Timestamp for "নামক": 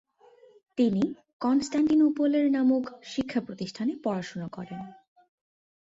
2.51-2.83